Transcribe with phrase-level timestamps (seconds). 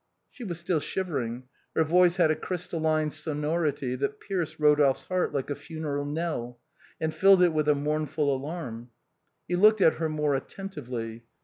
[0.31, 1.43] She was still shivering,
[1.75, 6.59] her voice had a crystalline son ority that pierced Eodolphe's heart like a funeral knell,
[6.99, 8.89] and filled it with a mournful alarm.
[9.47, 11.25] He looked at her more attentively.